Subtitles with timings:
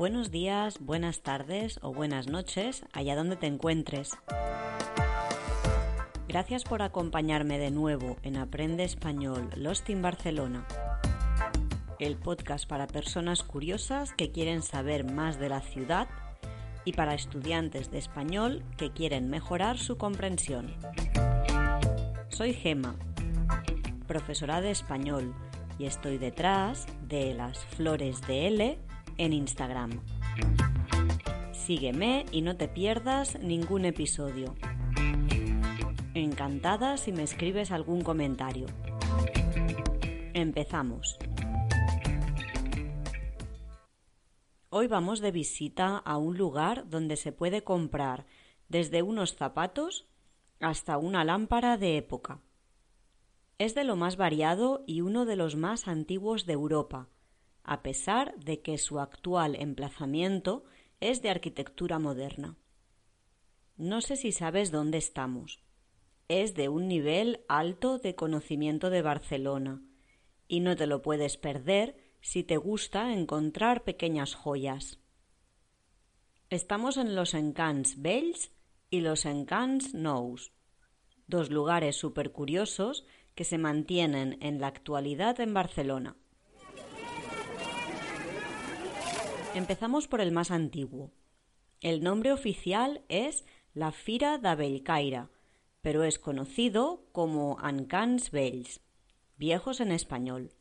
[0.00, 4.12] Buenos días, buenas tardes o buenas noches, allá donde te encuentres.
[6.26, 10.66] Gracias por acompañarme de nuevo en Aprende Español Lost in Barcelona,
[11.98, 16.08] el podcast para personas curiosas que quieren saber más de la ciudad
[16.86, 20.74] y para estudiantes de español que quieren mejorar su comprensión.
[22.30, 22.96] Soy Gema,
[24.06, 25.34] profesora de español,
[25.78, 28.89] y estoy detrás de las flores de L
[29.20, 30.00] en Instagram.
[31.52, 34.54] Sígueme y no te pierdas ningún episodio.
[36.14, 38.66] Encantada si me escribes algún comentario.
[40.32, 41.18] Empezamos.
[44.70, 48.24] Hoy vamos de visita a un lugar donde se puede comprar
[48.68, 50.08] desde unos zapatos
[50.60, 52.40] hasta una lámpara de época.
[53.58, 57.10] Es de lo más variado y uno de los más antiguos de Europa,
[57.62, 60.64] a pesar de que su actual emplazamiento
[61.00, 62.56] es de arquitectura moderna.
[63.76, 65.62] No sé si sabes dónde estamos.
[66.28, 69.82] Es de un nivel alto de conocimiento de Barcelona,
[70.46, 75.00] y no te lo puedes perder si te gusta encontrar pequeñas joyas.
[76.50, 78.52] Estamos en los Encants Bells
[78.90, 80.52] y los Encants Nous,
[81.26, 86.16] dos lugares súper curiosos que se mantienen en la actualidad en Barcelona.
[89.52, 91.10] Empezamos por el más antiguo.
[91.80, 93.44] El nombre oficial es
[93.74, 95.26] la Fira de Bellcaire,
[95.80, 98.80] pero es conocido como Encants Bells,
[99.36, 100.52] viejos en español.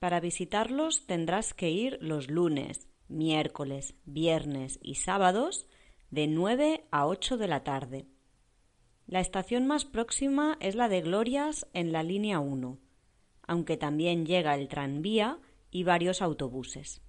[0.00, 5.66] Para visitarlos tendrás que ir los lunes, miércoles, viernes y sábados
[6.10, 8.06] de 9 a 8 de la tarde.
[9.06, 12.76] La estación más próxima es la de Glorias en la línea 1,
[13.46, 15.38] aunque también llega el tranvía
[15.70, 17.02] y varios autobuses.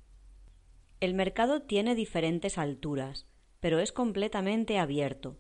[1.00, 3.26] El mercado tiene diferentes alturas,
[3.60, 5.38] pero es completamente abierto.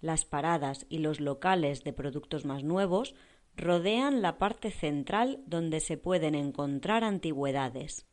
[0.00, 3.14] Las paradas y los locales de productos más nuevos
[3.56, 8.06] rodean la parte central donde se pueden encontrar antigüedades.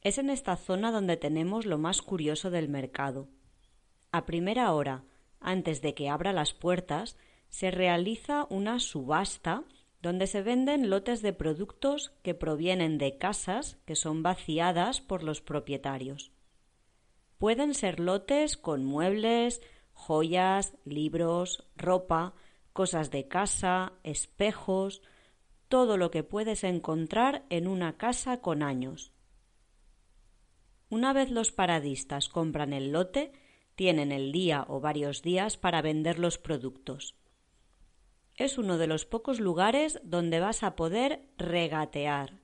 [0.00, 3.28] Es en esta zona donde tenemos lo más curioso del mercado.
[4.10, 5.04] A primera hora,
[5.38, 7.16] antes de que abra las puertas,
[7.48, 9.64] se realiza una subasta
[10.04, 15.40] donde se venden lotes de productos que provienen de casas que son vaciadas por los
[15.40, 16.30] propietarios.
[17.38, 19.62] Pueden ser lotes con muebles,
[19.94, 22.34] joyas, libros, ropa,
[22.74, 25.00] cosas de casa, espejos,
[25.68, 29.14] todo lo que puedes encontrar en una casa con años.
[30.90, 33.32] Una vez los paradistas compran el lote,
[33.74, 37.16] tienen el día o varios días para vender los productos.
[38.36, 42.40] Es uno de los pocos lugares donde vas a poder regatear,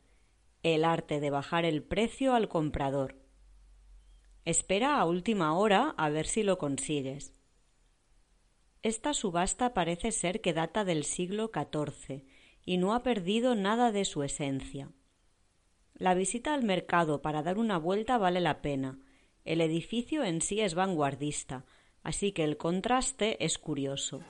[0.62, 3.16] el arte de bajar el precio al comprador.
[4.44, 7.32] Espera a última hora a ver si lo consigues.
[8.82, 12.25] Esta subasta parece ser que data del siglo XIV
[12.64, 14.92] y no ha perdido nada de su esencia.
[15.94, 18.98] La visita al mercado para dar una vuelta vale la pena.
[19.44, 21.64] El edificio en sí es vanguardista,
[22.02, 24.20] así que el contraste es curioso.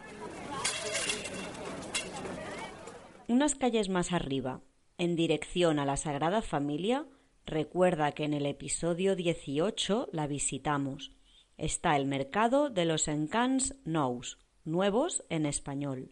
[3.30, 4.60] Unas calles más arriba,
[4.98, 7.06] en dirección a la Sagrada Familia,
[7.46, 11.12] recuerda que en el episodio 18 la visitamos.
[11.56, 16.10] Está el mercado de los Encants Nous, nuevos en español.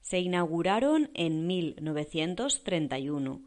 [0.00, 3.42] Se inauguraron en 1931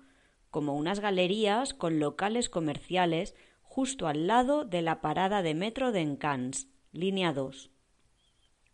[0.51, 3.33] como unas galerías con locales comerciales
[3.63, 7.71] justo al lado de la parada de metro de Encants, línea 2.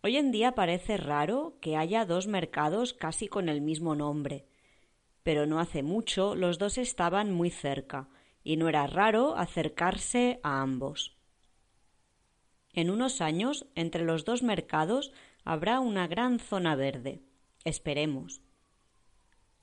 [0.05, 4.45] Hoy en día parece raro que haya dos mercados casi con el mismo nombre,
[5.23, 8.07] pero no hace mucho los dos estaban muy cerca
[8.43, 11.17] y no era raro acercarse a ambos.
[12.71, 15.11] En unos años, entre los dos mercados
[15.43, 17.23] habrá una gran zona verde.
[17.63, 18.41] Esperemos.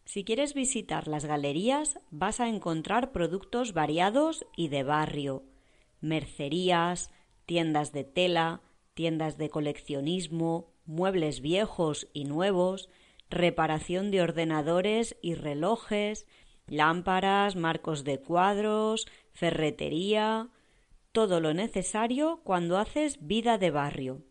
[0.07, 5.45] Si quieres visitar las galerías, vas a encontrar productos variados y de barrio,
[6.01, 7.13] mercerías,
[7.47, 8.61] tiendas de tela,
[8.95, 12.89] tiendas de coleccionismo, muebles viejos y nuevos,
[13.31, 16.27] reparación de ordenadores y relojes,
[16.67, 20.49] lámparas, marcos de cuadros, ferretería,
[21.13, 24.23] todo lo necesario cuando haces vida de barrio.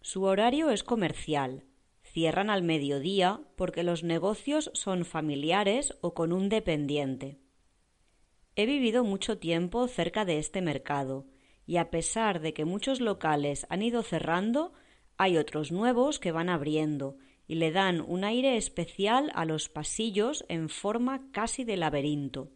[0.00, 1.64] Su horario es comercial,
[2.02, 7.38] cierran al mediodía porque los negocios son familiares o con un dependiente.
[8.54, 11.26] He vivido mucho tiempo cerca de este mercado
[11.66, 14.72] y a pesar de que muchos locales han ido cerrando,
[15.18, 17.16] hay otros nuevos que van abriendo
[17.48, 22.50] y le dan un aire especial a los pasillos en forma casi de laberinto.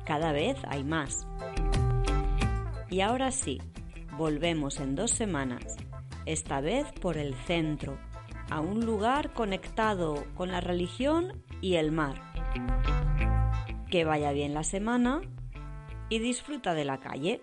[0.04, 1.26] Cada vez hay más.
[2.90, 3.62] Y ahora sí,
[4.18, 5.64] volvemos en dos semanas,
[6.26, 7.98] esta vez por el centro,
[8.50, 12.20] a un lugar conectado con la religión y el mar.
[13.90, 15.20] Que vaya bien la semana
[16.08, 17.42] y disfruta de la calle.